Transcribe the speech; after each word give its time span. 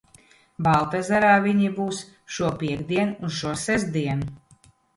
Baltezerā 0.67 1.29
viņi 1.43 1.69
būs 1.81 2.01
šopiektdien 2.37 3.15
un 3.29 3.37
šosestdien. 3.43 4.29